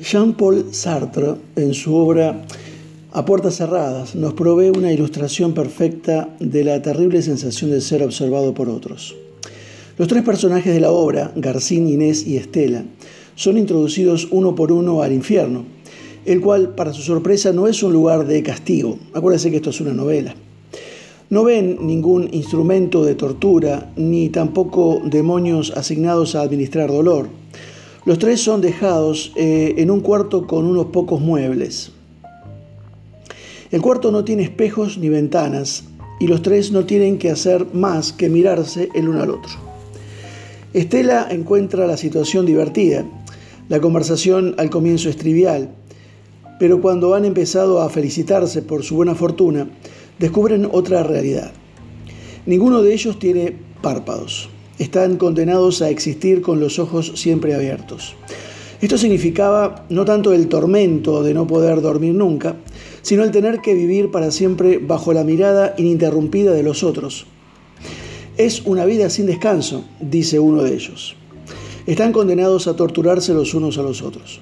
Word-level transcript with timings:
Jean-Paul 0.00 0.72
Sartre, 0.72 1.36
en 1.54 1.72
su 1.72 1.94
obra 1.94 2.44
A 3.12 3.24
Puertas 3.24 3.56
Cerradas, 3.56 4.16
nos 4.16 4.34
provee 4.34 4.70
una 4.70 4.92
ilustración 4.92 5.54
perfecta 5.54 6.34
de 6.40 6.64
la 6.64 6.82
terrible 6.82 7.22
sensación 7.22 7.70
de 7.70 7.80
ser 7.80 8.02
observado 8.02 8.54
por 8.54 8.68
otros. 8.68 9.14
Los 9.96 10.08
tres 10.08 10.24
personajes 10.24 10.74
de 10.74 10.80
la 10.80 10.90
obra, 10.90 11.30
Garcín, 11.36 11.88
Inés 11.88 12.26
y 12.26 12.36
Estela, 12.36 12.84
son 13.36 13.56
introducidos 13.56 14.26
uno 14.32 14.56
por 14.56 14.72
uno 14.72 15.00
al 15.02 15.12
infierno, 15.12 15.64
el 16.24 16.40
cual, 16.40 16.74
para 16.74 16.92
su 16.92 17.02
sorpresa, 17.02 17.52
no 17.52 17.68
es 17.68 17.80
un 17.84 17.92
lugar 17.92 18.26
de 18.26 18.42
castigo. 18.42 18.98
Acuérdense 19.12 19.50
que 19.50 19.56
esto 19.56 19.70
es 19.70 19.80
una 19.80 19.92
novela. 19.92 20.34
No 21.30 21.44
ven 21.44 21.86
ningún 21.86 22.28
instrumento 22.32 23.04
de 23.04 23.14
tortura, 23.14 23.92
ni 23.94 24.28
tampoco 24.28 25.00
demonios 25.04 25.72
asignados 25.76 26.34
a 26.34 26.40
administrar 26.40 26.90
dolor. 26.90 27.28
Los 28.04 28.18
tres 28.18 28.42
son 28.42 28.60
dejados 28.60 29.32
eh, 29.34 29.76
en 29.78 29.90
un 29.90 30.00
cuarto 30.00 30.46
con 30.46 30.66
unos 30.66 30.86
pocos 30.86 31.22
muebles. 31.22 31.90
El 33.70 33.80
cuarto 33.80 34.10
no 34.10 34.24
tiene 34.24 34.42
espejos 34.42 34.98
ni 34.98 35.08
ventanas 35.08 35.84
y 36.20 36.26
los 36.26 36.42
tres 36.42 36.70
no 36.70 36.84
tienen 36.84 37.16
que 37.16 37.30
hacer 37.30 37.66
más 37.72 38.12
que 38.12 38.28
mirarse 38.28 38.90
el 38.94 39.08
uno 39.08 39.22
al 39.22 39.30
otro. 39.30 39.52
Estela 40.74 41.28
encuentra 41.30 41.86
la 41.86 41.96
situación 41.96 42.44
divertida. 42.44 43.06
La 43.70 43.80
conversación 43.80 44.54
al 44.58 44.68
comienzo 44.68 45.08
es 45.08 45.16
trivial, 45.16 45.70
pero 46.60 46.82
cuando 46.82 47.14
han 47.14 47.24
empezado 47.24 47.80
a 47.80 47.88
felicitarse 47.88 48.60
por 48.60 48.82
su 48.82 48.96
buena 48.96 49.14
fortuna, 49.14 49.66
descubren 50.18 50.68
otra 50.70 51.04
realidad. 51.04 51.52
Ninguno 52.44 52.82
de 52.82 52.92
ellos 52.92 53.18
tiene 53.18 53.56
párpados 53.80 54.50
están 54.78 55.16
condenados 55.16 55.82
a 55.82 55.90
existir 55.90 56.42
con 56.42 56.60
los 56.60 56.78
ojos 56.78 57.12
siempre 57.16 57.54
abiertos. 57.54 58.14
Esto 58.80 58.98
significaba 58.98 59.86
no 59.88 60.04
tanto 60.04 60.32
el 60.32 60.48
tormento 60.48 61.22
de 61.22 61.32
no 61.32 61.46
poder 61.46 61.80
dormir 61.80 62.14
nunca, 62.14 62.56
sino 63.02 63.22
el 63.22 63.30
tener 63.30 63.60
que 63.60 63.74
vivir 63.74 64.10
para 64.10 64.30
siempre 64.30 64.78
bajo 64.78 65.12
la 65.12 65.24
mirada 65.24 65.74
ininterrumpida 65.78 66.52
de 66.52 66.62
los 66.62 66.82
otros. 66.82 67.26
Es 68.36 68.62
una 68.66 68.84
vida 68.84 69.10
sin 69.10 69.26
descanso, 69.26 69.84
dice 70.00 70.40
uno 70.40 70.62
de 70.62 70.74
ellos. 70.74 71.16
Están 71.86 72.12
condenados 72.12 72.66
a 72.66 72.76
torturarse 72.76 73.32
los 73.32 73.54
unos 73.54 73.78
a 73.78 73.82
los 73.82 74.02
otros. 74.02 74.40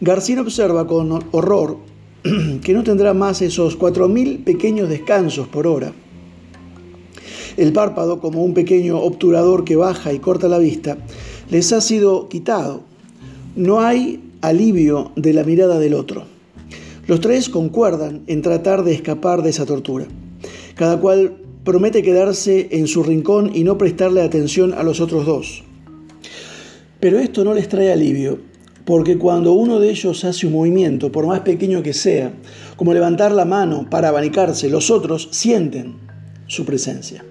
García 0.00 0.40
observa 0.40 0.86
con 0.86 1.22
horror 1.32 1.76
que 2.64 2.72
no 2.72 2.82
tendrá 2.82 3.12
más 3.12 3.42
esos 3.42 3.78
4.000 3.78 4.44
pequeños 4.44 4.88
descansos 4.88 5.46
por 5.46 5.66
hora 5.66 5.92
el 7.60 7.74
párpado, 7.74 8.20
como 8.20 8.42
un 8.42 8.54
pequeño 8.54 8.98
obturador 8.98 9.64
que 9.64 9.76
baja 9.76 10.14
y 10.14 10.18
corta 10.18 10.48
la 10.48 10.56
vista, 10.56 10.96
les 11.50 11.74
ha 11.74 11.82
sido 11.82 12.28
quitado. 12.30 12.80
No 13.54 13.80
hay 13.80 14.22
alivio 14.40 15.12
de 15.14 15.34
la 15.34 15.44
mirada 15.44 15.78
del 15.78 15.92
otro. 15.92 16.24
Los 17.06 17.20
tres 17.20 17.50
concuerdan 17.50 18.22
en 18.28 18.40
tratar 18.40 18.82
de 18.82 18.94
escapar 18.94 19.42
de 19.42 19.50
esa 19.50 19.66
tortura. 19.66 20.06
Cada 20.74 20.98
cual 20.98 21.36
promete 21.62 22.02
quedarse 22.02 22.68
en 22.70 22.86
su 22.86 23.02
rincón 23.02 23.50
y 23.54 23.62
no 23.62 23.76
prestarle 23.76 24.22
atención 24.22 24.72
a 24.72 24.82
los 24.82 25.00
otros 25.00 25.26
dos. 25.26 25.62
Pero 26.98 27.18
esto 27.18 27.44
no 27.44 27.52
les 27.52 27.68
trae 27.68 27.92
alivio, 27.92 28.38
porque 28.86 29.18
cuando 29.18 29.52
uno 29.52 29.80
de 29.80 29.90
ellos 29.90 30.24
hace 30.24 30.46
un 30.46 30.54
movimiento, 30.54 31.12
por 31.12 31.26
más 31.26 31.40
pequeño 31.40 31.82
que 31.82 31.92
sea, 31.92 32.32
como 32.76 32.94
levantar 32.94 33.32
la 33.32 33.44
mano 33.44 33.86
para 33.90 34.08
abanicarse, 34.08 34.70
los 34.70 34.90
otros 34.90 35.28
sienten 35.30 35.96
su 36.46 36.64
presencia. 36.64 37.22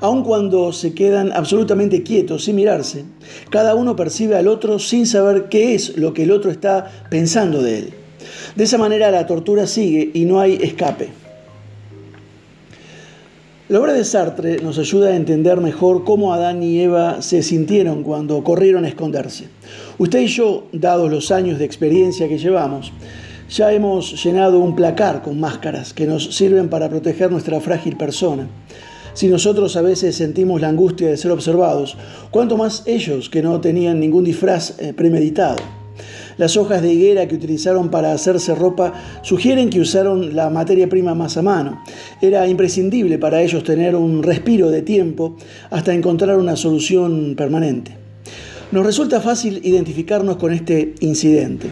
Aun 0.00 0.22
cuando 0.22 0.72
se 0.72 0.94
quedan 0.94 1.32
absolutamente 1.32 2.02
quietos, 2.02 2.44
sin 2.44 2.56
mirarse, 2.56 3.04
cada 3.50 3.74
uno 3.74 3.96
percibe 3.96 4.36
al 4.36 4.48
otro 4.48 4.78
sin 4.78 5.06
saber 5.06 5.48
qué 5.48 5.74
es 5.74 5.96
lo 5.96 6.12
que 6.12 6.24
el 6.24 6.30
otro 6.30 6.50
está 6.50 6.90
pensando 7.10 7.62
de 7.62 7.78
él. 7.78 7.94
De 8.54 8.64
esa 8.64 8.78
manera 8.78 9.10
la 9.10 9.26
tortura 9.26 9.66
sigue 9.66 10.10
y 10.12 10.24
no 10.24 10.40
hay 10.40 10.58
escape. 10.60 11.08
La 13.68 13.80
obra 13.80 13.94
de 13.94 14.04
Sartre 14.04 14.58
nos 14.62 14.78
ayuda 14.78 15.08
a 15.08 15.16
entender 15.16 15.60
mejor 15.60 16.04
cómo 16.04 16.32
Adán 16.32 16.62
y 16.62 16.78
Eva 16.80 17.20
se 17.20 17.42
sintieron 17.42 18.04
cuando 18.04 18.44
corrieron 18.44 18.84
a 18.84 18.88
esconderse. 18.88 19.48
Usted 19.98 20.20
y 20.20 20.28
yo, 20.28 20.68
dados 20.72 21.10
los 21.10 21.32
años 21.32 21.58
de 21.58 21.64
experiencia 21.64 22.28
que 22.28 22.38
llevamos, 22.38 22.92
ya 23.50 23.72
hemos 23.72 24.22
llenado 24.22 24.60
un 24.60 24.76
placar 24.76 25.22
con 25.22 25.40
máscaras 25.40 25.92
que 25.92 26.06
nos 26.06 26.36
sirven 26.36 26.68
para 26.68 26.88
proteger 26.88 27.32
nuestra 27.32 27.60
frágil 27.60 27.96
persona. 27.96 28.46
Si 29.16 29.28
nosotros 29.28 29.76
a 29.76 29.80
veces 29.80 30.14
sentimos 30.14 30.60
la 30.60 30.68
angustia 30.68 31.08
de 31.08 31.16
ser 31.16 31.30
observados, 31.30 31.96
cuánto 32.30 32.58
más 32.58 32.82
ellos 32.84 33.30
que 33.30 33.40
no 33.40 33.62
tenían 33.62 33.98
ningún 33.98 34.24
disfraz 34.24 34.78
eh, 34.78 34.92
premeditado. 34.92 35.56
Las 36.36 36.58
hojas 36.58 36.82
de 36.82 36.92
higuera 36.92 37.26
que 37.26 37.34
utilizaron 37.34 37.88
para 37.88 38.12
hacerse 38.12 38.54
ropa 38.54 38.92
sugieren 39.22 39.70
que 39.70 39.80
usaron 39.80 40.36
la 40.36 40.50
materia 40.50 40.86
prima 40.90 41.14
más 41.14 41.38
a 41.38 41.42
mano. 41.42 41.82
Era 42.20 42.46
imprescindible 42.46 43.16
para 43.16 43.40
ellos 43.40 43.64
tener 43.64 43.96
un 43.96 44.22
respiro 44.22 44.68
de 44.68 44.82
tiempo 44.82 45.34
hasta 45.70 45.94
encontrar 45.94 46.36
una 46.36 46.54
solución 46.54 47.36
permanente. 47.38 47.96
Nos 48.70 48.84
resulta 48.84 49.22
fácil 49.22 49.62
identificarnos 49.64 50.36
con 50.36 50.52
este 50.52 50.94
incidente. 51.00 51.70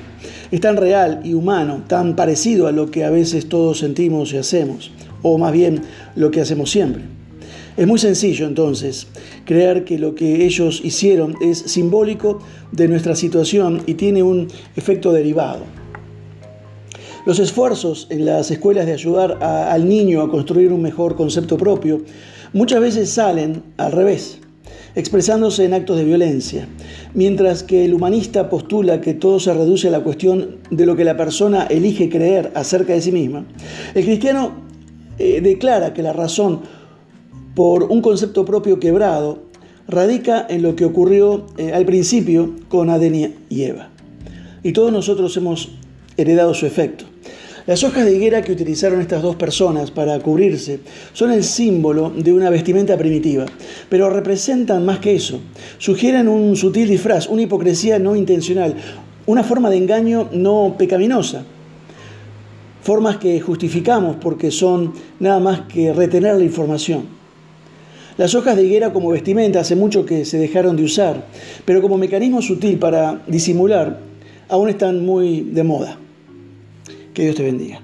Es 0.50 0.62
tan 0.62 0.78
real 0.78 1.20
y 1.24 1.34
humano, 1.34 1.84
tan 1.88 2.16
parecido 2.16 2.68
a 2.68 2.72
lo 2.72 2.90
que 2.90 3.04
a 3.04 3.10
veces 3.10 3.50
todos 3.50 3.80
sentimos 3.80 4.32
y 4.32 4.38
hacemos, 4.38 4.92
o 5.20 5.36
más 5.36 5.52
bien 5.52 5.82
lo 6.16 6.30
que 6.30 6.40
hacemos 6.40 6.70
siempre. 6.70 7.02
Es 7.76 7.88
muy 7.88 7.98
sencillo 7.98 8.46
entonces 8.46 9.08
creer 9.44 9.84
que 9.84 9.98
lo 9.98 10.14
que 10.14 10.44
ellos 10.44 10.80
hicieron 10.84 11.34
es 11.40 11.58
simbólico 11.58 12.38
de 12.70 12.86
nuestra 12.86 13.16
situación 13.16 13.82
y 13.86 13.94
tiene 13.94 14.22
un 14.22 14.46
efecto 14.76 15.12
derivado. 15.12 15.64
Los 17.26 17.40
esfuerzos 17.40 18.06
en 18.10 18.26
las 18.26 18.52
escuelas 18.52 18.86
de 18.86 18.92
ayudar 18.92 19.42
al 19.42 19.88
niño 19.88 20.22
a 20.22 20.30
construir 20.30 20.72
un 20.72 20.82
mejor 20.82 21.16
concepto 21.16 21.56
propio 21.56 22.02
muchas 22.52 22.80
veces 22.80 23.10
salen 23.10 23.64
al 23.76 23.90
revés, 23.90 24.38
expresándose 24.94 25.64
en 25.64 25.74
actos 25.74 25.96
de 25.96 26.04
violencia, 26.04 26.68
mientras 27.12 27.64
que 27.64 27.86
el 27.86 27.94
humanista 27.94 28.50
postula 28.50 29.00
que 29.00 29.14
todo 29.14 29.40
se 29.40 29.52
reduce 29.52 29.88
a 29.88 29.90
la 29.90 30.04
cuestión 30.04 30.58
de 30.70 30.86
lo 30.86 30.94
que 30.94 31.04
la 31.04 31.16
persona 31.16 31.64
elige 31.64 32.08
creer 32.08 32.52
acerca 32.54 32.92
de 32.92 33.00
sí 33.00 33.10
misma, 33.10 33.46
el 33.96 34.04
cristiano 34.04 34.52
eh, 35.18 35.40
declara 35.40 35.92
que 35.92 36.02
la 36.02 36.12
razón 36.12 36.60
por 37.54 37.84
un 37.84 38.02
concepto 38.02 38.44
propio 38.44 38.80
quebrado 38.80 39.38
radica 39.86 40.46
en 40.48 40.62
lo 40.62 40.76
que 40.76 40.84
ocurrió 40.84 41.46
eh, 41.56 41.72
al 41.72 41.84
principio 41.84 42.54
con 42.68 42.90
Adén 42.90 43.36
y 43.48 43.62
Eva. 43.62 43.90
Y 44.62 44.72
todos 44.72 44.92
nosotros 44.92 45.36
hemos 45.36 45.70
heredado 46.16 46.54
su 46.54 46.66
efecto. 46.66 47.04
Las 47.66 47.82
hojas 47.82 48.04
de 48.04 48.14
higuera 48.14 48.42
que 48.42 48.52
utilizaron 48.52 49.00
estas 49.00 49.22
dos 49.22 49.36
personas 49.36 49.90
para 49.90 50.18
cubrirse 50.20 50.80
son 51.14 51.32
el 51.32 51.42
símbolo 51.42 52.10
de 52.10 52.30
una 52.30 52.50
vestimenta 52.50 52.98
primitiva, 52.98 53.46
pero 53.88 54.10
representan 54.10 54.84
más 54.84 54.98
que 54.98 55.14
eso. 55.14 55.40
Sugieren 55.78 56.28
un 56.28 56.56
sutil 56.56 56.88
disfraz, 56.88 57.26
una 57.26 57.42
hipocresía 57.42 57.98
no 57.98 58.16
intencional, 58.16 58.74
una 59.24 59.42
forma 59.44 59.70
de 59.70 59.78
engaño 59.78 60.28
no 60.32 60.74
pecaminosa. 60.76 61.44
Formas 62.82 63.16
que 63.16 63.40
justificamos 63.40 64.16
porque 64.16 64.50
son 64.50 64.92
nada 65.18 65.40
más 65.40 65.62
que 65.62 65.94
retener 65.94 66.36
la 66.36 66.44
información. 66.44 67.23
Las 68.16 68.34
hojas 68.34 68.56
de 68.56 68.64
higuera 68.64 68.92
como 68.92 69.10
vestimenta 69.10 69.60
hace 69.60 69.74
mucho 69.74 70.06
que 70.06 70.24
se 70.24 70.38
dejaron 70.38 70.76
de 70.76 70.84
usar, 70.84 71.26
pero 71.64 71.82
como 71.82 71.98
mecanismo 71.98 72.42
sutil 72.42 72.78
para 72.78 73.22
disimular 73.26 73.98
aún 74.48 74.68
están 74.68 75.04
muy 75.04 75.40
de 75.40 75.64
moda. 75.64 75.98
Que 77.12 77.22
Dios 77.22 77.34
te 77.34 77.42
bendiga. 77.42 77.83